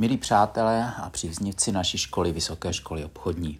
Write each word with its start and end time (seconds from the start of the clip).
Milí 0.00 0.16
přátelé 0.16 0.92
a 0.96 1.10
příznivci 1.10 1.72
naší 1.72 1.98
školy, 1.98 2.32
Vysoké 2.32 2.72
školy 2.72 3.04
obchodní. 3.04 3.58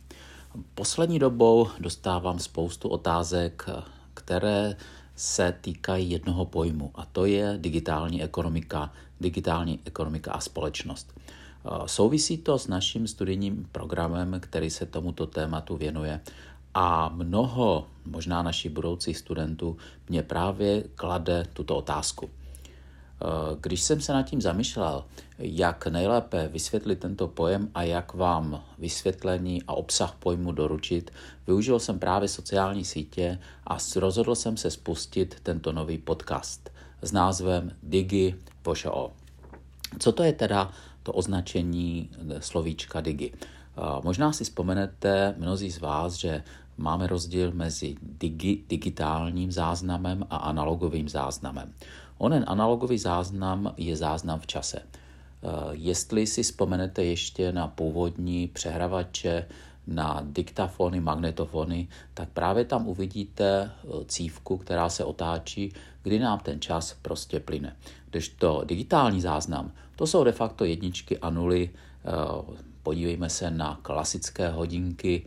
Poslední 0.75 1.19
dobou 1.19 1.69
dostávám 1.81 2.39
spoustu 2.39 2.89
otázek, 2.89 3.67
které 4.15 4.77
se 5.17 5.55
týkají 5.61 6.11
jednoho 6.11 6.45
pojmu, 6.45 6.91
a 6.95 7.05
to 7.05 7.25
je 7.25 7.55
digitální 7.61 8.23
ekonomika, 8.23 8.93
digitální 9.21 9.81
ekonomika 9.85 10.33
a 10.33 10.41
společnost. 10.41 11.21
Souvisí 11.87 12.39
to 12.39 12.59
s 12.59 12.67
naším 12.67 13.07
studijním 13.07 13.69
programem, 13.73 14.41
který 14.41 14.71
se 14.71 14.87
tomuto 14.87 15.27
tématu 15.27 15.77
věnuje 15.77 16.21
a 16.75 17.09
mnoho, 17.09 17.87
možná 18.07 18.43
našich 18.43 18.73
budoucích 18.73 19.19
studentů, 19.19 19.77
mě 20.09 20.23
právě 20.23 20.85
klade 20.95 21.47
tuto 21.53 21.77
otázku. 21.77 22.31
Eh, 23.23 23.57
když 23.61 23.83
jsem 23.83 24.01
se 24.01 24.13
nad 24.13 24.23
tím 24.23 24.41
zamýšlel, 24.41 25.05
jak 25.39 25.87
nejlépe 25.87 26.49
vysvětlit 26.49 27.01
tento 27.01 27.29
pojem 27.29 27.71
a 27.75 27.83
jak 27.83 28.15
vám 28.15 28.65
vysvětlení 28.79 29.63
a 29.63 29.73
obsah 29.73 30.15
pojmu 30.19 30.53
doručit, 30.53 31.11
využil 31.47 31.79
jsem 31.79 31.99
právě 31.99 32.29
sociální 32.29 32.85
sítě 32.85 33.39
a 33.67 33.79
rozhodl 33.97 34.35
jsem 34.35 34.57
se 34.57 34.71
spustit 34.71 35.37
tento 35.43 35.73
nový 35.73 35.99
podcast 35.99 36.71
s 37.03 37.13
názvem 37.13 37.73
Digi 37.83 38.35
VŠO. 38.73 39.13
Co 39.99 40.13
to 40.13 40.23
je 40.23 40.33
teda 40.33 40.71
to 41.03 41.13
označení 41.13 42.11
slovíčka 42.39 43.01
Digi? 43.01 43.33
Eh, 43.35 43.81
možná 44.03 44.33
si 44.33 44.45
vzpomenete 44.45 45.35
mnozí 45.39 45.71
z 45.71 45.81
vás, 45.81 46.15
že 46.15 46.43
máme 46.79 47.07
rozdíl 47.07 47.53
mezi 47.53 47.97
digi, 48.03 48.65
digitálním 48.69 49.53
záznamem 49.53 50.27
a 50.31 50.37
analogovým 50.37 51.09
záznamem. 51.09 51.73
Onen 52.19 52.45
analogový 52.47 52.99
záznam 52.99 53.75
je 53.77 53.97
záznam 53.97 54.41
v 54.41 54.47
čase. 54.47 54.79
Eh, 54.79 55.49
jestli 55.71 56.27
si 56.27 56.43
vzpomenete 56.43 57.05
ještě 57.05 57.53
na 57.53 57.69
původní 57.69 58.49
přehravače, 58.49 59.47
na 59.87 60.21
diktafony, 60.25 61.01
magnetofony, 61.01 61.89
tak 62.15 62.29
právě 62.29 62.65
tam 62.65 62.89
uvidíte 62.89 63.71
eh, 63.71 63.89
cívku, 64.07 64.57
která 64.57 64.89
se 64.89 65.05
otáčí, 65.05 65.73
kdy 66.03 66.19
nám 66.19 66.39
ten 66.39 66.61
čas 66.61 66.97
prostě 67.03 67.41
plyne. 67.41 67.77
Když 68.11 68.29
to 68.29 68.63
digitální 68.65 69.21
záznam, 69.21 69.73
to 69.97 70.07
jsou 70.07 70.25
de 70.25 70.33
facto 70.33 70.65
jedničky 70.65 71.19
a 71.19 71.31
nuly. 71.31 71.71
Eh, 71.71 72.11
podívejme 72.83 73.31
se 73.31 73.51
na 73.51 73.79
klasické 73.83 74.49
hodinky, 74.49 75.27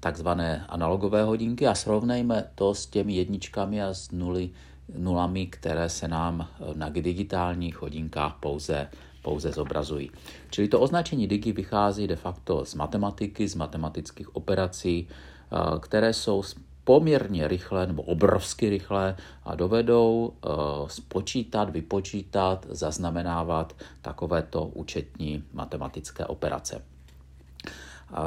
takzvané 0.00 0.64
analogové 0.68 1.22
hodinky 1.22 1.66
a 1.66 1.74
srovnejme 1.74 2.44
to 2.54 2.74
s 2.74 2.86
těmi 2.86 3.14
jedničkami 3.14 3.82
a 3.82 3.94
s 3.94 4.10
nuly 4.10 4.50
nulami, 4.96 5.46
které 5.46 5.88
se 5.88 6.08
nám 6.08 6.48
na 6.74 6.88
digitálních 6.88 7.82
hodinkách 7.82 8.36
pouze, 8.40 8.88
pouze 9.22 9.52
zobrazují. 9.52 10.10
Čili 10.50 10.68
to 10.68 10.80
označení 10.80 11.26
digi 11.26 11.52
vychází 11.52 12.06
de 12.06 12.16
facto 12.16 12.64
z 12.64 12.74
matematiky, 12.74 13.48
z 13.48 13.54
matematických 13.54 14.36
operací, 14.36 15.08
eh, 15.08 15.56
které 15.80 16.12
jsou 16.12 16.42
poměrně 16.84 17.48
rychlé 17.48 17.86
nebo 17.86 18.02
obrovsky 18.02 18.70
rychlé 18.70 19.16
a 19.44 19.54
dovedou 19.54 20.32
eh, 20.32 20.48
spočítat, 20.86 21.70
vypočítat, 21.70 22.66
zaznamenávat 22.70 23.76
takovéto 24.02 24.64
účetní 24.66 25.44
matematické 25.52 26.26
operace. 26.26 26.97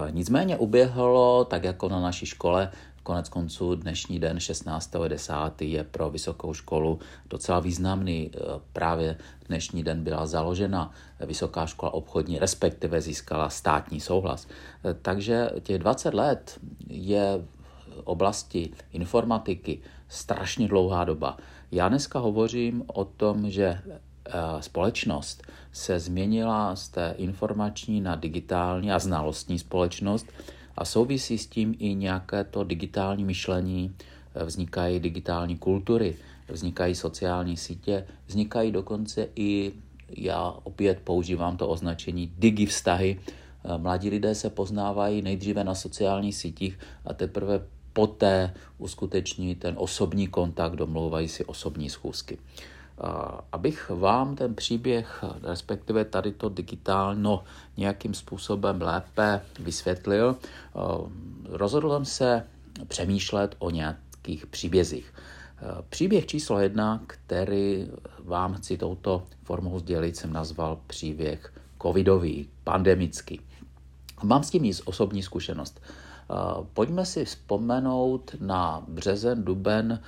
Nicméně 0.10 0.58
uběhlo, 0.58 1.46
tak 1.46 1.64
jako 1.64 1.90
na 1.90 2.00
naší 2.00 2.26
škole, 2.26 2.72
Konec 3.04 3.30
konců 3.30 3.76
dnešní 3.76 4.20
den 4.20 4.38
16.10. 4.38 5.52
je 5.60 5.84
pro 5.84 6.10
vysokou 6.10 6.54
školu 6.54 7.00
docela 7.30 7.60
významný. 7.60 8.32
Právě 8.74 9.18
dnešní 9.48 9.84
den 9.84 10.04
byla 10.04 10.26
založena 10.26 10.92
Vysoká 11.20 11.66
škola 11.66 11.94
obchodní, 11.94 12.40
respektive 12.40 13.02
získala 13.02 13.50
státní 13.50 14.00
souhlas. 14.00 14.48
Takže 15.02 15.50
těch 15.64 15.80
20 15.80 16.14
let 16.14 16.60
je 16.88 17.42
v 17.88 18.02
oblasti 18.04 18.70
informatiky 18.92 19.80
strašně 20.08 20.68
dlouhá 20.68 21.04
doba. 21.04 21.38
Já 21.72 21.90
dneska 21.90 22.20
hovořím 22.20 22.84
o 22.88 23.06
tom, 23.06 23.50
že 23.50 23.82
společnost 24.60 25.44
se 25.72 26.00
změnila 26.00 26.76
z 26.76 26.90
té 26.90 27.16
informační 27.18 28.02
na 28.02 28.16
digitální 28.16 28.92
a 28.92 29.00
znalostní 29.00 29.60
společnost, 29.60 30.28
a 30.78 30.86
souvisí 30.86 31.38
s 31.38 31.48
tím 31.48 31.76
i 31.80 31.96
nějaké 31.96 32.44
to 32.44 32.64
digitální 32.64 33.24
myšlení, 33.24 33.96
vznikají 34.46 35.00
digitální 35.00 35.58
kultury, 35.58 36.16
vznikají 36.48 36.96
sociální 36.96 37.58
sítě, 37.58 38.06
vznikají 38.28 38.72
dokonce 38.72 39.28
i, 39.36 39.74
já 40.10 40.54
opět 40.64 41.00
používám 41.04 41.58
to 41.58 41.70
označení 41.70 42.34
digi 42.38 42.66
vztahy. 42.66 43.20
Mladí 43.78 44.10
lidé 44.10 44.36
se 44.36 44.50
poznávají 44.50 45.22
nejdříve 45.22 45.64
na 45.64 45.76
sociálních 45.76 46.36
sítích 46.36 46.80
a 47.06 47.14
teprve 47.14 47.62
poté 47.94 48.54
uskuteční 48.78 49.56
ten 49.56 49.76
osobní 49.78 50.28
kontakt, 50.28 50.76
domlouvají 50.76 51.28
si 51.28 51.46
osobní 51.46 51.90
schůzky. 51.90 52.38
Abych 53.52 53.90
vám 53.90 54.36
ten 54.36 54.56
příběh, 54.56 55.24
respektive 55.44 56.06
tady 56.06 56.32
to 56.32 56.50
digitálno 56.50 57.44
nějakým 57.78 58.14
způsobem 58.14 58.82
lépe 58.82 59.42
vysvětlil, 59.60 60.36
rozhodl 61.50 61.94
jsem 61.94 62.06
se 62.06 62.46
přemýšlet 62.88 63.56
o 63.60 63.70
nějakých 63.70 64.46
příbězích. 64.46 65.14
Příběh 65.90 66.26
číslo 66.26 66.60
jedna, 66.60 67.02
který 67.08 67.88
vám 68.20 68.54
chci 68.54 68.78
touto 68.78 69.24
formou 69.44 69.80
sdělit, 69.80 70.18
jsem 70.18 70.34
nazval 70.34 70.80
příběh 70.88 71.54
covidový, 71.82 72.50
pandemický. 72.64 73.42
Mám 74.24 74.44
s 74.44 74.50
tím 74.50 74.66
i 74.66 74.72
osobní 74.86 75.24
zkušenost. 75.24 75.82
Pojďme 76.74 77.06
si 77.06 77.26
vzpomenout 77.26 78.36
na 78.40 78.84
březen, 78.88 79.44
duben 79.44 80.02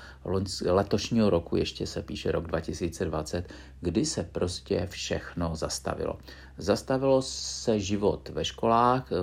letošního 0.65 1.29
roku, 1.29 1.55
ještě 1.55 1.87
se 1.87 2.01
píše 2.01 2.31
rok 2.31 2.47
2020, 2.47 3.49
kdy 3.81 4.05
se 4.05 4.23
prostě 4.23 4.87
všechno 4.89 5.55
zastavilo. 5.55 6.17
Zastavilo 6.57 7.21
se 7.21 7.79
život 7.79 8.29
ve 8.29 8.45
školách, 8.45 9.11
e, 9.11 9.15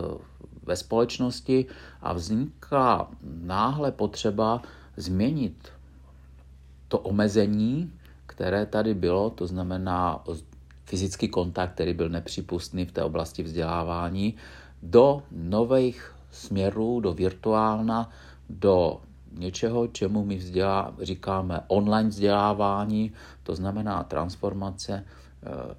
ve 0.63 0.77
společnosti 0.77 1.67
a 2.01 2.13
vznikla 2.13 3.11
náhle 3.43 3.93
potřeba 3.93 4.63
změnit 4.97 5.69
to 6.89 6.99
omezení, 6.99 7.93
které 8.27 8.67
tady 8.67 8.95
bylo, 8.95 9.31
to 9.31 9.47
znamená 9.47 10.25
fyzický 10.85 11.29
kontakt, 11.29 11.75
který 11.75 11.95
byl 11.95 12.09
nepřípustný 12.09 12.85
v 12.85 12.93
té 12.93 13.03
oblasti 13.03 13.43
vzdělávání, 13.43 14.35
do 14.83 15.23
nových 15.31 16.15
směru 16.31 17.01
do 17.01 17.13
virtuálna, 17.13 18.11
do 18.49 19.01
něčeho, 19.33 19.87
čemu 19.87 20.25
my 20.25 20.37
vzdělá, 20.37 20.95
říkáme 21.03 21.61
online 21.69 22.09
vzdělávání, 22.09 23.13
to 23.43 23.55
znamená 23.55 24.03
transformace 24.05 24.93
e, 24.93 25.05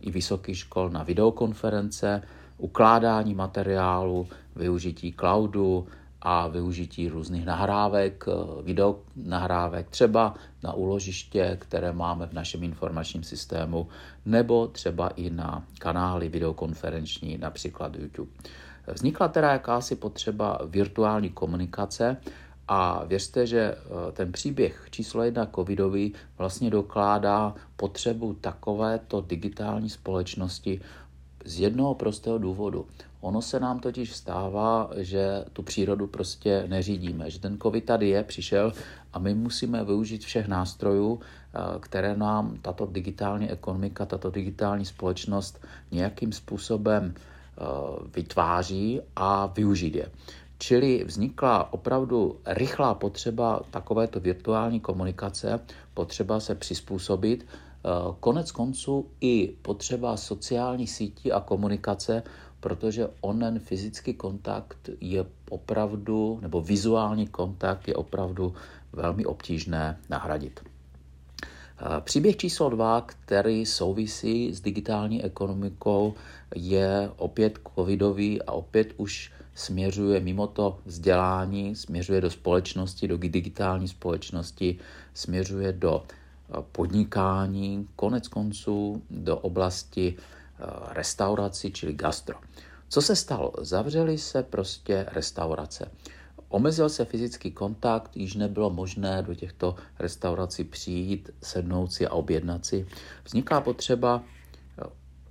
i 0.01 0.11
vysokých 0.11 0.57
škol 0.57 0.89
na 0.89 1.03
videokonference, 1.03 2.21
ukládání 2.57 3.35
materiálu, 3.35 4.27
využití 4.55 5.13
cloudu 5.13 5.87
a 6.21 6.47
využití 6.47 7.09
různých 7.09 7.45
nahrávek, 7.45 8.25
e, 8.27 8.63
video 8.63 8.99
nahrávek, 9.15 9.89
třeba 9.89 10.35
na 10.63 10.73
úložiště, 10.73 11.57
které 11.61 11.93
máme 11.93 12.27
v 12.27 12.33
našem 12.33 12.63
informačním 12.63 13.23
systému, 13.23 13.87
nebo 14.25 14.67
třeba 14.67 15.09
i 15.09 15.29
na 15.29 15.63
kanály 15.79 16.29
videokonferenční, 16.29 17.37
například 17.37 17.95
YouTube. 17.95 18.31
Vznikla 18.87 19.27
teda 19.27 19.51
jakási 19.51 19.95
potřeba 19.95 20.59
virtuální 20.65 21.29
komunikace 21.29 22.17
a 22.67 23.03
věřte, 23.05 23.47
že 23.47 23.59
eh, 23.59 24.11
ten 24.11 24.31
příběh 24.31 24.87
číslo 24.91 25.23
jedna 25.23 25.45
covidový 25.55 26.13
vlastně 26.37 26.69
dokládá 26.69 27.55
potřebu 27.75 28.33
takovéto 28.33 29.21
digitální 29.21 29.89
společnosti 29.89 30.81
z 31.45 31.59
jednoho 31.59 31.95
prostého 31.95 32.37
důvodu. 32.37 32.85
Ono 33.21 33.41
se 33.41 33.59
nám 33.59 33.79
totiž 33.79 34.15
stává, 34.15 34.89
že 34.97 35.45
tu 35.53 35.63
přírodu 35.63 36.07
prostě 36.07 36.65
neřídíme, 36.67 37.31
že 37.31 37.39
ten 37.39 37.57
covid 37.57 37.85
tady 37.85 38.09
je, 38.09 38.23
přišel 38.23 38.73
a 39.13 39.19
my 39.19 39.33
musíme 39.33 39.85
využít 39.85 40.23
všech 40.23 40.47
nástrojů, 40.47 41.19
eh, 41.19 41.59
které 41.79 42.15
nám 42.15 42.57
tato 42.61 42.85
digitální 42.85 43.51
ekonomika, 43.51 44.05
tato 44.05 44.31
digitální 44.31 44.85
společnost 44.85 45.65
nějakým 45.91 46.31
způsobem 46.31 47.13
vytváří 48.15 49.01
a 49.15 49.45
využít 49.45 49.95
je. 49.95 50.11
Čili 50.57 51.03
vznikla 51.03 51.73
opravdu 51.73 52.39
rychlá 52.45 52.93
potřeba 52.93 53.61
takovéto 53.71 54.19
virtuální 54.19 54.79
komunikace, 54.79 55.59
potřeba 55.93 56.39
se 56.39 56.55
přizpůsobit, 56.55 57.45
eh, 57.45 57.89
konec 58.19 58.51
konců 58.51 59.05
i 59.21 59.53
potřeba 59.61 60.17
sociální 60.17 60.87
sítí 60.87 61.31
a 61.31 61.39
komunikace, 61.39 62.23
protože 62.59 63.09
onen 63.21 63.59
fyzický 63.59 64.13
kontakt 64.13 64.89
je 65.01 65.25
opravdu, 65.49 66.39
nebo 66.41 66.61
vizuální 66.61 67.27
kontakt 67.27 67.87
je 67.87 67.95
opravdu 67.95 68.53
velmi 68.93 69.25
obtížné 69.25 69.99
nahradit. 70.09 70.70
Příběh 71.99 72.37
číslo 72.37 72.69
dva, 72.69 73.01
který 73.01 73.65
souvisí 73.65 74.53
s 74.53 74.61
digitální 74.61 75.23
ekonomikou, 75.23 76.13
je 76.55 77.11
opět 77.17 77.59
covidový 77.75 78.41
a 78.41 78.51
opět 78.51 78.93
už 78.97 79.31
směřuje 79.55 80.19
mimo 80.19 80.47
to 80.47 80.79
vzdělání, 80.85 81.75
směřuje 81.75 82.21
do 82.21 82.29
společnosti, 82.29 83.07
do 83.07 83.17
digitální 83.17 83.87
společnosti, 83.87 84.77
směřuje 85.13 85.71
do 85.71 86.03
podnikání, 86.71 87.87
konec 87.95 88.27
konců 88.27 89.01
do 89.09 89.37
oblasti 89.37 90.15
restaurací, 90.87 91.71
čili 91.71 91.93
gastro. 91.93 92.35
Co 92.89 93.01
se 93.01 93.15
stalo? 93.15 93.53
Zavřely 93.61 94.17
se 94.17 94.43
prostě 94.43 95.05
restaurace. 95.11 95.91
Omezil 96.51 96.89
se 96.89 97.05
fyzický 97.05 97.51
kontakt, 97.51 98.17
již 98.17 98.35
nebylo 98.35 98.69
možné 98.69 99.21
do 99.21 99.35
těchto 99.35 99.75
restaurací 99.99 100.63
přijít, 100.63 101.29
sednout 101.41 101.93
si 101.93 102.07
a 102.07 102.13
objednat 102.13 102.65
si. 102.65 102.87
Vzniká 103.23 103.61
potřeba 103.61 104.23
eh, 104.23 104.83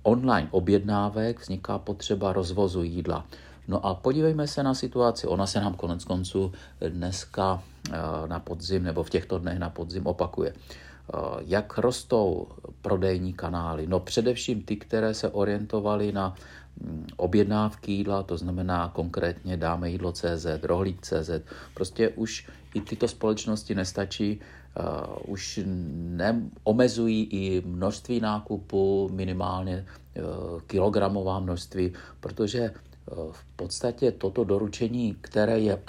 online 0.03 0.47
objednávek, 0.51 1.39
vzniká 1.39 1.77
potřeba 1.77 2.33
rozvozu 2.33 2.83
jídla. 2.83 3.25
No 3.67 3.85
a 3.85 3.95
podívejme 3.95 4.47
se 4.47 4.63
na 4.63 4.73
situaci, 4.73 5.27
ona 5.27 5.47
se 5.47 5.61
nám 5.61 5.73
konec 5.73 6.03
konců 6.03 6.51
dneska 6.89 7.63
eh, 7.89 7.91
na 8.27 8.39
podzim 8.39 8.83
nebo 8.83 9.03
v 9.03 9.09
těchto 9.09 9.39
dnech 9.39 9.59
na 9.59 9.69
podzim 9.69 10.07
opakuje. 10.07 10.53
Eh, 10.53 11.17
jak 11.39 11.77
rostou 11.77 12.47
prodejní 12.81 13.33
kanály? 13.33 13.87
No 13.87 13.99
především 13.99 14.61
ty, 14.61 14.75
které 14.75 15.13
se 15.13 15.29
orientovaly 15.29 16.11
na 16.11 16.35
objednávky 17.17 17.91
jídla, 17.91 18.23
to 18.23 18.37
znamená 18.37 18.91
konkrétně 18.95 19.57
dáme 19.57 19.89
jídlo 19.89 20.11
CZ, 20.11 20.45
rohlík 20.63 21.01
CZ. 21.01 21.29
Prostě 21.73 22.09
už 22.09 22.47
i 22.73 22.81
tyto 22.81 23.07
společnosti 23.07 23.75
nestačí, 23.75 24.39
uh, 24.39 25.33
už 25.33 25.59
neomezují 25.65 27.23
i 27.23 27.61
množství 27.65 28.19
nákupu, 28.19 29.09
minimálně 29.13 29.85
uh, 29.85 30.61
kilogramová 30.61 31.39
množství, 31.39 31.93
protože 32.19 32.71
v 33.31 33.45
podstatě 33.55 34.11
toto 34.11 34.43
doručení, 34.43 35.17
které 35.21 35.59
je 35.59 35.79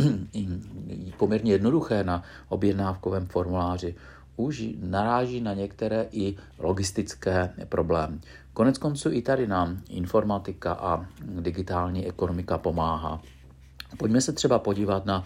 poměrně 1.16 1.52
jednoduché 1.52 2.04
na 2.04 2.22
objednávkovém 2.48 3.26
formuláři, 3.26 3.94
už 4.42 4.64
naráží 4.80 5.40
na 5.40 5.54
některé 5.54 6.06
i 6.12 6.36
logistické 6.58 7.50
problémy. 7.68 8.20
Konec 8.52 8.78
konců 8.78 9.12
i 9.12 9.22
tady 9.22 9.46
nám 9.46 9.80
informatika 9.88 10.72
a 10.72 11.06
digitální 11.24 12.06
ekonomika 12.06 12.58
pomáhá. 12.58 13.20
Pojďme 13.98 14.20
se 14.20 14.32
třeba 14.32 14.58
podívat 14.58 15.06
na 15.06 15.18
uh, 15.20 15.24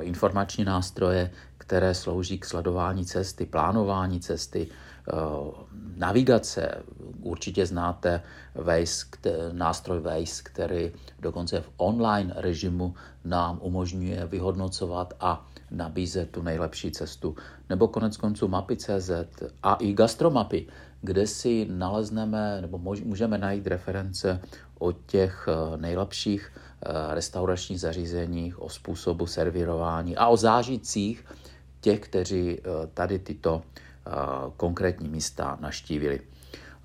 informační 0.00 0.64
nástroje, 0.64 1.30
které 1.68 1.94
slouží 1.94 2.38
k 2.38 2.44
sledování 2.44 3.04
cesty, 3.04 3.46
plánování 3.46 4.20
cesty, 4.20 4.68
uh, 5.12 5.52
navigace. 5.96 6.80
Určitě 7.22 7.66
znáte 7.66 8.22
Waze, 8.54 9.04
nástroj 9.52 10.00
Waze, 10.00 10.42
který 10.42 10.92
dokonce 11.20 11.60
v 11.60 11.70
online 11.76 12.32
režimu 12.36 12.94
nám 13.24 13.58
umožňuje 13.62 14.26
vyhodnocovat 14.26 15.14
a 15.20 15.46
nabízet 15.70 16.30
tu 16.30 16.42
nejlepší 16.42 16.90
cestu. 16.90 17.36
Nebo 17.68 17.88
konec 17.88 18.16
konců 18.16 18.48
mapy.cz 18.48 19.10
a 19.62 19.74
i 19.74 19.92
gastromapy, 19.92 20.66
kde 21.00 21.26
si 21.26 21.68
nalezneme 21.70 22.60
nebo 22.60 22.78
můžeme 23.04 23.38
najít 23.38 23.66
reference 23.66 24.40
o 24.78 24.92
těch 24.92 25.48
eh, 25.48 25.76
nejlepších 25.76 26.52
eh, 26.52 27.14
restauračních 27.14 27.80
zařízeních, 27.80 28.62
o 28.62 28.68
způsobu 28.68 29.26
servírování 29.26 30.16
a 30.16 30.28
o 30.28 30.36
zážitcích 30.36 31.24
těch, 31.80 32.00
kteří 32.00 32.58
eh, 32.58 32.62
tady 32.94 33.18
tyto 33.18 33.62
konkrétní 34.56 35.08
místa 35.08 35.58
naštívili. 35.60 36.20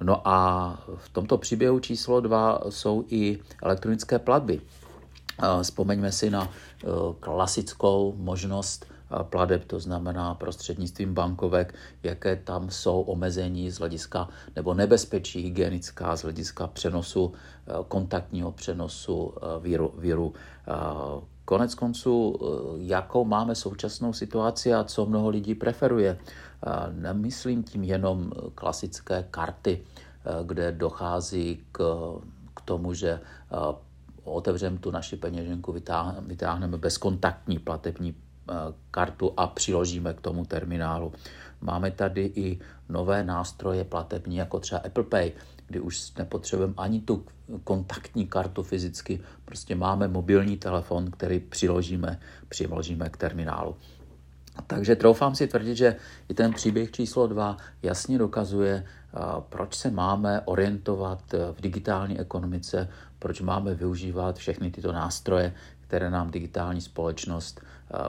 No 0.02 0.28
a 0.28 0.80
v 0.96 1.10
tomto 1.10 1.38
příběhu 1.38 1.80
číslo 1.80 2.22
dva 2.22 2.62
jsou 2.70 3.06
i 3.08 3.40
elektronické 3.62 4.20
platby. 4.20 4.62
Vzpomeňme 5.62 6.12
si 6.12 6.30
na 6.30 6.50
klasickou 7.20 8.14
možnost 8.18 8.86
pladeb, 9.24 9.66
to 9.66 9.80
znamená 9.80 10.36
prostřednictvím 10.36 11.14
bankovek, 11.14 11.76
jaké 12.04 12.36
tam 12.36 12.70
jsou 12.70 13.02
omezení 13.02 13.72
z 13.72 13.80
hlediska 13.80 14.30
nebo 14.56 14.74
nebezpečí 14.74 15.42
hygienická 15.42 16.16
z 16.16 16.24
hlediska 16.24 16.68
přenosu, 16.68 17.34
kontaktního 17.88 18.52
přenosu 18.52 19.34
víru. 19.62 19.94
víru. 19.98 20.34
Konec 21.46 21.76
konců, 21.76 22.40
jakou 22.78 23.26
máme 23.26 23.56
současnou 23.56 24.14
situaci 24.14 24.74
a 24.74 24.84
co 24.84 25.06
mnoho 25.06 25.30
lidí 25.30 25.56
preferuje. 25.56 26.18
Nemyslím 26.92 27.64
tím 27.64 27.84
jenom 27.84 28.32
klasické 28.56 29.28
karty, 29.32 29.84
kde 30.44 30.72
dochází 30.72 31.64
k, 31.72 31.80
k 32.54 32.62
tomu, 32.62 32.94
že 32.94 33.20
otevřeme 34.24 34.78
tu 34.78 34.92
naši 34.92 35.16
peněženku, 35.16 35.76
vytáhneme 36.22 36.78
bezkontaktní 36.78 37.60
platební 37.60 38.16
eh, 38.16 38.54
kartu 38.92 39.34
a 39.38 39.48
přiložíme 39.48 40.14
k 40.14 40.22
tomu 40.22 40.46
terminálu. 40.46 41.14
Máme 41.62 41.92
tady 41.92 42.32
i 42.36 42.60
nové 42.90 43.24
nástroje 43.24 43.84
platební, 43.84 44.36
jako 44.36 44.60
třeba 44.60 44.82
Apple 44.86 45.04
Pay, 45.04 45.32
kdy 45.74 45.80
už 45.80 46.14
nepotřebujeme 46.14 46.74
ani 46.78 47.02
tu 47.02 47.26
kontaktní 47.64 48.28
kartu 48.28 48.64
fyzicky, 48.64 49.22
prostě 49.46 49.76
máme 49.76 50.08
mobilní 50.08 50.58
telefon, 50.58 51.12
který 51.12 51.40
přiložíme, 51.40 52.20
přiložíme 52.50 53.10
k 53.10 53.18
terminálu. 53.18 53.76
Takže 54.68 54.96
troufám 54.96 55.36
si 55.36 55.48
tvrdit, 55.48 55.76
že 55.76 55.96
i 56.30 56.34
ten 56.34 56.54
příběh 56.54 56.92
číslo 56.92 57.28
dva 57.28 57.58
jasně 57.82 58.18
dokazuje, 58.18 58.86
proč 59.50 59.76
se 59.76 59.92
máme 59.92 60.42
orientovat 60.46 61.34
v 61.34 61.62
digitální 61.62 62.20
ekonomice, 62.20 62.90
proč 63.20 63.42
máme 63.42 63.76
využívat 63.76 64.38
všechny 64.38 64.72
tyto 64.72 64.92
nástroje, 64.92 65.54
které 65.82 66.10
nám 66.10 66.32
digitální 66.32 66.82
společnost 66.82 67.62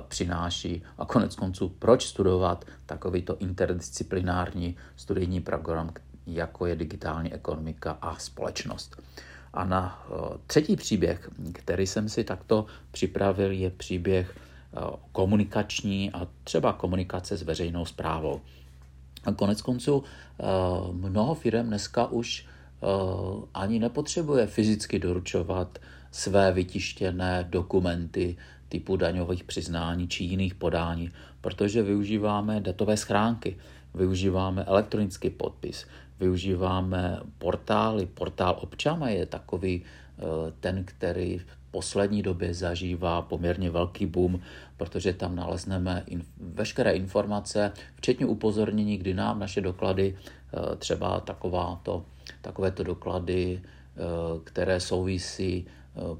přináší 0.08 0.82
a 0.98 1.04
konec 1.04 1.36
konců, 1.36 1.68
proč 1.68 2.06
studovat 2.06 2.64
takovýto 2.86 3.36
interdisciplinární 3.38 4.76
studijní 4.96 5.40
program, 5.40 5.90
jako 6.26 6.66
je 6.66 6.76
digitální 6.76 7.32
ekonomika 7.32 7.98
a 8.00 8.18
společnost. 8.18 9.02
A 9.54 9.64
na 9.64 10.06
třetí 10.46 10.76
příběh, 10.76 11.30
který 11.52 11.86
jsem 11.86 12.08
si 12.08 12.24
takto 12.24 12.66
připravil, 12.90 13.50
je 13.50 13.70
příběh 13.70 14.34
komunikační 15.12 16.12
a 16.12 16.28
třeba 16.44 16.72
komunikace 16.72 17.36
s 17.36 17.42
veřejnou 17.42 17.84
zprávou. 17.84 18.40
A 19.24 19.32
konec 19.32 19.62
konců 19.62 20.04
eh, 20.04 20.44
mnoho 20.92 21.34
firm 21.34 21.66
dneska 21.66 22.06
už 22.06 22.46
eh, 22.46 22.86
ani 23.54 23.78
nepotřebuje 23.78 24.46
fyzicky 24.46 24.98
doručovat 24.98 25.78
své 26.10 26.52
vytištěné 26.52 27.46
dokumenty 27.50 28.36
typu 28.68 28.96
daňových 28.96 29.44
přiznání 29.44 30.08
či 30.08 30.24
jiných 30.24 30.54
podání, 30.54 31.10
protože 31.40 31.82
využíváme 31.82 32.60
datové 32.60 32.96
schránky, 32.96 33.56
využíváme 33.94 34.64
elektronický 34.64 35.30
podpis, 35.30 35.86
využíváme 36.20 37.20
portály. 37.38 38.06
Portál 38.06 38.58
občana 38.60 39.08
je 39.08 39.26
takový 39.26 39.82
eh, 39.82 40.22
ten, 40.60 40.84
který 40.84 41.38
v 41.38 41.46
poslední 41.70 42.22
době 42.22 42.54
zažívá 42.54 43.22
poměrně 43.22 43.70
velký 43.70 44.06
boom, 44.06 44.40
protože 44.76 45.12
tam 45.12 45.36
nalezneme 45.36 46.02
in, 46.06 46.22
veškeré 46.40 46.92
informace, 46.92 47.72
včetně 47.96 48.26
upozornění, 48.26 48.96
kdy 48.96 49.14
nám 49.14 49.38
naše 49.38 49.60
doklady, 49.60 50.16
eh, 50.16 50.76
třeba 50.76 51.20
takováto, 51.20 52.04
takovéto 52.40 52.82
doklady, 52.82 53.62
eh, 53.62 54.00
které 54.44 54.80
souvisí 54.80 55.66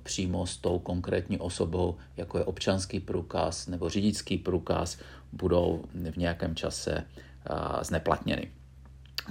přímo 0.03 0.47
s 0.47 0.57
tou 0.57 0.79
konkrétní 0.79 1.39
osobou, 1.39 1.97
jako 2.17 2.39
je 2.39 2.45
občanský 2.45 3.01
průkaz 3.01 3.67
nebo 3.67 3.89
řidičský 3.89 4.39
průkaz, 4.39 4.99
budou 5.33 5.85
v 5.95 6.17
nějakém 6.17 6.55
čase 6.55 7.05
zneplatněny. 7.83 8.51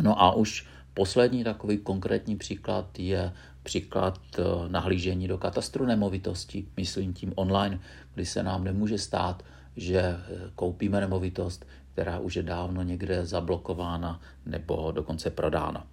No 0.02 0.22
a 0.22 0.34
už 0.34 0.68
poslední 0.94 1.44
takový 1.44 1.78
konkrétní 1.78 2.36
příklad 2.36 3.00
je 3.00 3.34
příklad 3.64 4.20
eh, 4.38 4.42
nahlížení 4.68 5.28
do 5.28 5.38
katastru 5.38 5.86
nemovitosti, 5.86 6.66
myslím 6.78 7.14
tím 7.14 7.34
online, 7.36 7.80
kdy 8.14 8.26
se 8.26 8.44
nám 8.44 8.64
nemůže 8.64 8.98
stát, 8.98 9.44
že 9.76 10.00
eh, 10.00 10.20
koupíme 10.56 11.02
nemovitost, 11.02 11.66
která 11.94 12.20
už 12.20 12.36
je 12.36 12.44
dávno 12.44 12.84
někde 12.84 13.26
zablokována 13.26 14.22
nebo 14.46 14.92
dokonce 14.92 15.30
prodána. 15.30 15.88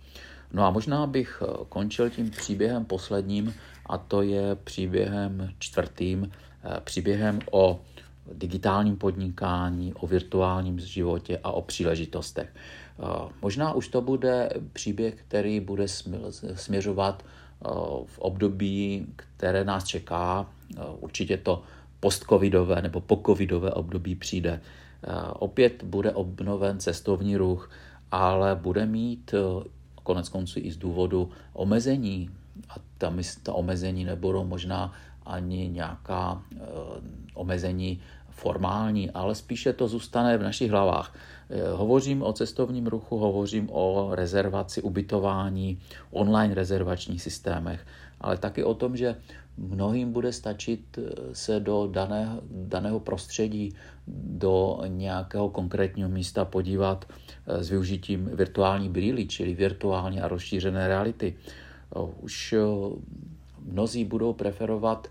No 0.52 0.64
a 0.64 0.70
možná 0.70 1.06
bych 1.06 1.42
eh, 1.42 1.64
končil 1.68 2.10
tím 2.10 2.30
příběhem 2.30 2.84
posledním, 2.84 3.54
a 3.86 3.98
to 3.98 4.22
je 4.22 4.54
příběhem 4.54 5.54
čtvrtým, 5.58 6.30
příběhem 6.84 7.38
o 7.50 7.80
digitálním 8.34 8.96
podnikání, 8.96 9.94
o 9.94 10.06
virtuálním 10.06 10.78
životě 10.78 11.40
a 11.44 11.52
o 11.52 11.62
příležitostech. 11.62 12.54
Možná 13.42 13.72
už 13.72 13.88
to 13.88 14.00
bude 14.00 14.50
příběh, 14.72 15.14
který 15.14 15.60
bude 15.60 15.88
směřovat 16.54 17.24
v 18.06 18.18
období, 18.18 19.06
které 19.16 19.64
nás 19.64 19.84
čeká. 19.84 20.46
Určitě 21.00 21.36
to 21.36 21.62
postcovidové 22.00 22.82
nebo 22.82 23.00
pocovidové 23.00 23.70
období 23.70 24.14
přijde. 24.14 24.60
Opět 25.32 25.84
bude 25.84 26.12
obnoven 26.12 26.78
cestovní 26.78 27.36
ruch 27.36 27.70
ale 28.10 28.54
bude 28.54 28.86
mít 28.86 29.34
konec 30.02 30.28
konců 30.28 30.60
i 30.62 30.72
z 30.72 30.76
důvodu 30.76 31.30
omezení, 31.52 32.30
a 32.68 32.74
ta, 32.98 33.12
ta 33.42 33.52
omezení 33.52 34.04
nebudou 34.04 34.44
možná 34.44 34.92
ani 35.26 35.68
nějaká 35.68 36.42
omezení 37.34 38.00
formální, 38.40 39.10
ale 39.10 39.34
spíše 39.34 39.72
to 39.72 39.88
zůstane 39.88 40.38
v 40.38 40.42
našich 40.42 40.70
hlavách. 40.70 41.14
E, 41.50 41.70
hovořím 41.72 42.22
o 42.22 42.32
cestovním 42.32 42.86
ruchu, 42.86 43.18
hovořím 43.18 43.68
o 43.72 44.10
rezervaci, 44.12 44.82
ubytování, 44.82 45.78
online 46.10 46.54
rezervačních 46.54 47.22
systémech, 47.22 47.86
ale 48.20 48.36
taky 48.36 48.64
o 48.64 48.74
tom, 48.74 48.96
že 48.96 49.16
mnohým 49.60 50.12
bude 50.12 50.32
stačit 50.32 50.98
eh, 50.98 51.34
se 51.34 51.60
do 51.60 51.88
daného, 51.92 52.40
daného 52.50 53.00
prostředí, 53.00 53.74
do 54.26 54.80
nějakého 54.86 55.50
konkrétního 55.50 56.08
místa 56.08 56.44
podívat 56.44 57.04
eh, 57.46 57.64
s 57.64 57.70
využitím 57.70 58.30
virtuální 58.32 58.88
brýly, 58.88 59.26
čili 59.26 59.54
virtuální 59.54 60.20
a 60.20 60.28
rozšířené 60.28 60.88
reality. 60.88 61.36
Eh, 61.36 61.98
už 62.20 62.54
mnozí 63.64 64.04
budou 64.04 64.32
preferovat 64.32 65.08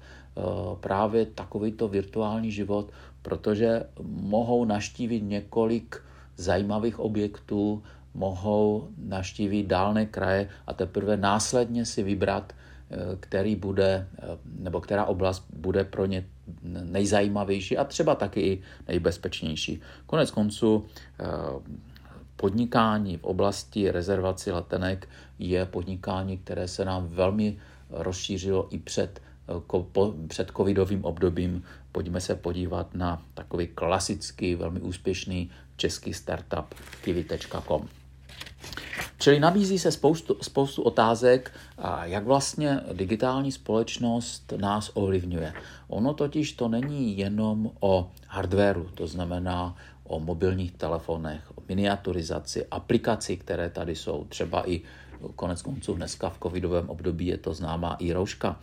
právě 0.80 1.26
takovýto 1.26 1.88
virtuální 1.88 2.52
život, 2.52 2.92
protože 3.22 3.84
mohou 4.04 4.66
naštívit 4.66 5.22
několik 5.22 6.02
zajímavých 6.38 7.00
objektů, 7.00 7.84
mohou 8.14 8.88
naštívit 8.98 9.68
dálné 9.68 10.06
kraje 10.06 10.50
a 10.68 10.74
teprve 10.74 11.18
následně 11.18 11.86
si 11.86 12.04
vybrat 12.04 12.54
který 13.20 13.56
bude, 13.56 14.08
nebo 14.60 14.82
která 14.82 15.06
oblast 15.06 15.46
bude 15.54 15.84
pro 15.84 16.06
ně 16.06 16.26
nejzajímavější 16.64 17.78
a 17.78 17.84
třeba 17.84 18.16
taky 18.16 18.42
i 18.42 18.62
nejbezpečnější. 18.88 19.82
Konec 20.06 20.32
konců 20.32 20.86
eh, 21.20 21.26
podnikání 22.36 23.18
v 23.18 23.24
oblasti 23.24 23.92
rezervaci 23.92 24.52
letenek 24.52 25.10
je 25.40 25.66
podnikání, 25.66 26.38
které 26.38 26.68
se 26.68 26.86
nám 26.86 27.08
velmi 27.08 27.58
rozšířilo 27.90 28.68
i 28.70 28.78
před, 28.78 29.22
eh, 29.50 30.28
před 30.28 30.52
covidovým 30.58 31.06
obdobím. 31.06 31.64
Pojďme 31.92 32.22
se 32.22 32.36
podívat 32.36 32.96
na 32.96 33.22
takový 33.34 33.68
klasický, 33.68 34.56
velmi 34.56 34.80
úspěšný 34.80 35.50
český 35.78 36.14
startup 36.14 36.76
kiwi.com. 37.02 37.88
Čili 39.20 39.40
nabízí 39.40 39.80
se 39.80 39.92
spoustu, 39.92 40.38
spoustu 40.42 40.82
otázek, 40.82 41.52
jak 42.04 42.24
vlastně 42.26 42.80
digitální 42.94 43.52
společnost 43.52 44.54
nás 44.58 44.92
ovlivňuje. 44.94 45.54
Ono 45.88 46.14
totiž 46.14 46.54
to 46.54 46.68
není 46.68 47.18
jenom 47.18 47.72
o 47.80 48.12
hardwareu, 48.28 48.84
to 48.94 49.08
znamená 49.08 49.76
o 50.04 50.20
mobilních 50.20 50.72
telefonech, 50.72 51.52
o 51.58 51.64
miniaturizaci, 51.68 52.66
aplikaci, 52.72 53.38
které 53.38 53.70
tady 53.70 53.96
jsou, 53.96 54.26
třeba 54.30 54.70
i 54.70 54.82
konec 55.36 55.62
konců 55.62 55.94
dneska 55.94 56.30
v 56.30 56.40
covidovém 56.44 56.90
období 56.90 57.28
je 57.28 57.38
to 57.38 57.54
známá 57.54 57.96
i 58.00 58.14
rouška. 58.14 58.60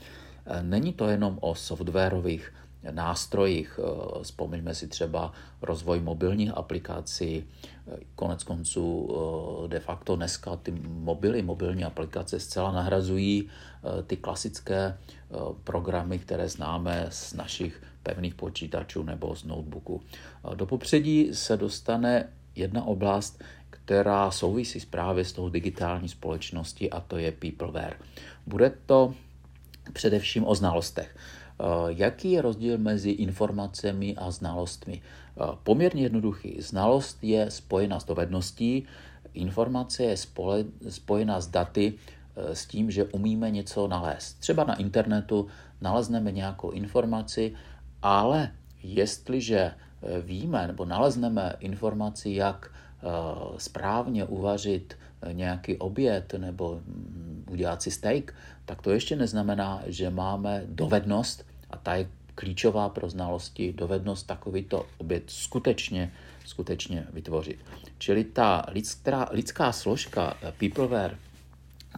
Není 0.63 0.93
to 0.93 1.09
jenom 1.09 1.39
o 1.41 1.55
softwarových 1.55 2.53
nástrojích. 2.91 3.81
Eh, 3.83 4.23
vzpomeňme 4.23 4.75
si 4.75 4.89
třeba 4.89 5.33
rozvoj 5.63 6.01
mobilních 6.01 6.57
aplikací. 6.57 7.45
Eh, 7.45 7.99
konec 8.15 8.45
konců 8.45 9.09
eh, 9.65 9.69
de 9.69 9.81
facto 9.81 10.17
dneska 10.17 10.57
ty 10.57 10.71
mobily, 10.89 11.43
mobilní 11.43 11.85
aplikace 11.85 12.41
zcela 12.41 12.73
nahrazují 12.73 13.49
ty 14.07 14.17
klasické 14.17 14.99
programy, 15.65 16.19
které 16.19 16.49
známe 16.49 17.07
z 17.11 17.35
našich 17.35 17.83
pevných 18.03 18.35
počítačů 18.35 19.03
nebo 19.03 19.37
z 19.37 19.45
notebooku. 19.45 20.03
Do 20.55 20.67
popředí 20.67 21.29
se 21.33 21.57
dostane 21.57 22.29
jedna 22.55 22.85
oblast, 22.85 23.43
která 23.71 24.31
souvisí 24.31 24.87
právě 24.91 25.25
s 25.25 25.33
tou 25.33 25.49
digitální 25.49 26.09
společností 26.09 26.91
a 26.91 27.01
to 27.01 27.17
je 27.17 27.33
peopleware. 27.33 27.97
Bude 28.47 28.73
to 28.87 29.15
především 29.93 30.47
o 30.47 30.55
znalostech. 30.55 31.17
Eh, 31.61 31.65
jaký 31.89 32.33
je 32.33 32.43
rozdíl 32.43 32.79
mezi 32.79 33.11
informacemi 33.11 34.17
a 34.17 34.31
znalostmi? 34.31 35.03
Eh, 35.03 35.45
poměrně 35.63 36.03
jednoduchý. 36.03 36.61
Znalost 36.61 37.19
je 37.25 37.51
spojena 37.51 38.01
s 38.01 38.05
dovedností, 38.05 38.85
informace 39.35 40.03
je 40.05 40.17
spojena 40.89 41.41
s 41.41 41.47
daty, 41.47 41.95
eh, 42.37 42.57
s 42.57 42.67
tím, 42.67 42.91
že 42.91 43.05
umíme 43.05 43.51
něco 43.51 43.89
nalézt. 43.89 44.41
Třeba 44.41 44.65
na 44.65 44.75
internetu 44.75 45.47
nalezneme 45.81 46.33
nějakou 46.33 46.71
informaci, 46.71 47.55
ale 48.03 48.53
jestliže 48.83 49.73
víme 50.23 50.67
nebo 50.67 50.85
nalezneme 50.85 51.57
informaci, 51.61 52.31
jak 52.31 52.71
správně 53.59 54.25
uvařit 54.25 54.99
nějaký 55.33 55.77
oběd 55.77 56.35
nebo 56.39 56.81
mm, 56.87 57.45
udělat 57.51 57.83
si 57.83 57.91
steak, 57.91 58.35
tak 58.65 58.83
to 58.83 58.91
ještě 58.91 59.17
neznamená, 59.17 59.83
že 59.87 60.11
máme 60.11 60.63
dovednost, 60.67 61.45
a 61.71 61.77
ta 61.77 61.95
je 61.95 62.09
klíčová 62.35 62.89
pro 62.89 63.11
znalosti, 63.11 63.73
dovednost 63.73 64.27
takovýto 64.27 64.87
oběd 64.99 65.23
skutečně, 65.27 66.13
skutečně 66.45 67.07
vytvořit. 67.13 67.59
Čili 67.99 68.25
ta 68.25 68.67
lidská, 68.73 69.29
lidská 69.33 69.73
složka 69.73 70.37
eh, 70.43 70.53
peopleware 70.53 71.19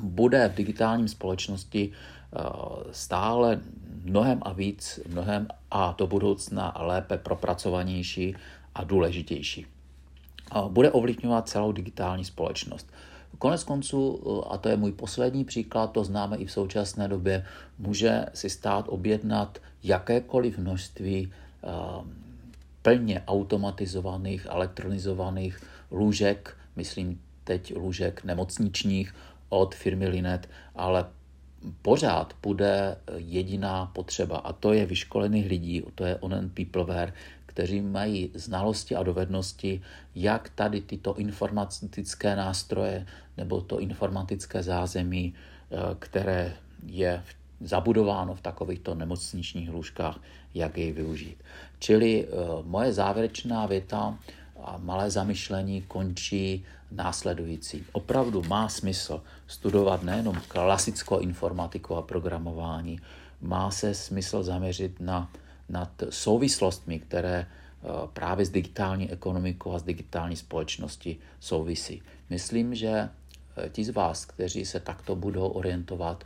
bude 0.01 0.49
v 0.49 0.55
digitálním 0.55 1.09
společnosti 1.09 1.91
eh, 1.93 2.41
stále 2.93 3.61
mnohem 4.05 4.39
a 4.43 4.53
víc, 4.53 5.01
mnohem 5.09 5.49
a 5.71 5.95
do 5.99 6.07
budoucna 6.07 6.75
lépe 6.79 7.19
propracovanější 7.19 8.37
a 8.75 8.85
důležitější. 8.85 9.67
Bude 10.69 10.91
ovlivňovat 10.91 11.49
celou 11.49 11.73
digitální 11.73 12.25
společnost. 12.25 12.87
Konec 13.39 13.65
konců, 13.65 14.21
a 14.53 14.59
to 14.59 14.69
je 14.69 14.77
můj 14.77 14.93
poslední 14.93 15.45
příklad, 15.45 15.93
to 15.93 16.05
známe 16.05 16.37
i 16.37 16.47
v 16.47 16.53
současné 16.53 17.09
době, 17.09 17.47
může 17.79 18.27
si 18.35 18.51
stát 18.51 18.85
objednat 18.89 19.59
jakékoliv 19.83 20.59
množství 20.59 21.33
eh, 21.65 21.69
plně 22.83 23.23
automatizovaných, 23.27 24.47
elektronizovaných 24.51 25.61
lůžek, 25.91 26.57
myslím 26.77 27.21
teď 27.45 27.77
lůžek 27.77 28.25
nemocničních 28.25 29.15
od 29.49 29.75
firmy 29.75 30.09
Linet, 30.09 30.49
ale 30.75 31.07
pořád 31.83 32.37
bude 32.43 32.97
jediná 33.17 33.87
potřeba 33.87 34.37
a 34.37 34.53
to 34.53 34.73
je 34.73 34.87
vyškolených 34.87 35.49
lidí, 35.49 35.83
to 35.95 36.05
je 36.05 36.17
onen 36.17 36.51
peopleware, 36.51 37.13
kteří 37.47 37.81
mají 37.81 38.31
znalosti 38.35 38.97
a 38.97 39.03
dovednosti, 39.03 39.83
jak 40.15 40.49
tady 40.55 40.81
tyto 40.81 41.15
informatické 41.15 42.37
nástroje 42.37 43.07
nebo 43.37 43.61
to 43.61 43.81
informatické 43.81 44.63
zázemí, 44.63 45.35
eh, 45.35 45.77
které 45.99 46.55
je 46.87 47.23
zabudováno 47.61 48.35
v 48.35 48.41
takovýchto 48.41 48.95
nemocničních 48.95 49.71
lůžkách, 49.71 50.21
jak 50.55 50.79
jej 50.79 50.93
využít. 50.93 51.43
Čili 51.79 52.27
eh, 52.27 52.31
moje 52.63 52.93
závěrečná 52.93 53.67
věta 53.67 54.19
a 54.63 54.79
malé 54.79 55.11
zamyšlení 55.11 55.83
končí 55.83 56.65
následující. 56.91 57.85
Opravdu 57.93 58.43
má 58.43 58.69
smysl 58.69 59.23
studovat 59.47 60.03
nejenom 60.03 60.41
klasickou 60.49 61.19
informatiku 61.19 61.95
a 61.95 62.03
programování, 62.03 63.01
má 63.41 63.71
se 63.71 63.95
smysl 63.95 64.43
zaměřit 64.43 65.01
na 65.01 65.31
nad 65.69 65.91
souvislostmi, 66.11 66.99
které 66.99 67.47
eh, 67.47 67.87
právě 68.13 68.47
s 68.47 68.51
digitální 68.51 69.11
ekonomikou 69.11 69.73
a 69.73 69.79
s 69.79 69.83
digitální 69.83 70.37
společností 70.37 71.19
souvisí. 71.41 72.03
Myslím, 72.31 72.75
že 72.75 72.89
eh, 72.89 73.69
ti 73.69 73.85
z 73.85 73.91
vás, 73.91 74.25
kteří 74.25 74.65
se 74.65 74.81
takto 74.81 75.17
budou 75.17 75.49
orientovat, 75.49 76.25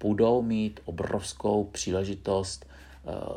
budou 0.00 0.42
mít 0.42 0.80
obrovskou 0.84 1.64
příležitost 1.64 2.66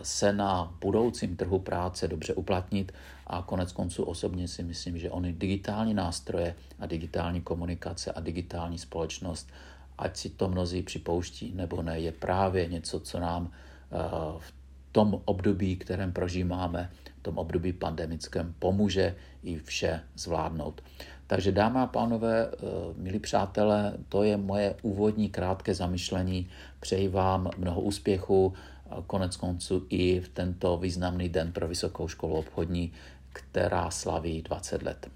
se 0.01 0.33
na 0.33 0.77
budoucím 0.81 1.35
trhu 1.35 1.59
práce 1.59 2.07
dobře 2.07 2.33
uplatnit 2.33 2.91
a 3.27 3.41
konec 3.41 3.71
konců 3.71 4.03
osobně 4.03 4.47
si 4.47 4.63
myslím, 4.63 4.97
že 4.97 5.11
ony 5.11 5.33
digitální 5.33 5.93
nástroje 5.93 6.55
a 6.79 6.85
digitální 6.85 7.41
komunikace 7.41 8.11
a 8.11 8.19
digitální 8.19 8.77
společnost, 8.77 9.49
ať 9.97 10.17
si 10.17 10.29
to 10.29 10.49
mnozí 10.49 10.81
připouští 10.83 11.53
nebo 11.55 11.81
ne, 11.81 11.99
je 11.99 12.11
právě 12.11 12.67
něco, 12.67 12.99
co 12.99 13.19
nám 13.19 13.51
v 14.37 14.53
tom 14.91 15.21
období, 15.25 15.75
kterém 15.75 16.11
prožíváme, 16.11 16.89
v 17.19 17.23
tom 17.23 17.37
období 17.37 17.73
pandemickém, 17.73 18.55
pomůže 18.59 19.15
i 19.43 19.59
vše 19.59 20.01
zvládnout. 20.15 20.81
Takže 21.27 21.51
dámy 21.51 21.79
a 21.79 21.85
pánové, 21.85 22.47
eh, 22.47 22.57
milí 22.97 23.19
přátelé, 23.19 23.93
to 24.09 24.23
je 24.23 24.37
moje 24.37 24.75
úvodní 24.81 25.29
krátké 25.29 25.73
zamyšlení. 25.73 26.49
Přeji 26.79 27.07
vám 27.07 27.49
mnoho 27.57 27.81
úspěchu, 27.81 28.53
konec 29.07 29.35
konců 29.35 29.85
i 29.89 30.19
v 30.19 30.29
tento 30.29 30.77
významný 30.77 31.29
den 31.29 31.51
pro 31.51 31.67
Vysokou 31.67 32.07
školu 32.07 32.35
obchodní, 32.35 32.91
která 33.33 33.89
slaví 33.89 34.41
20 34.41 34.83
let. 34.83 35.09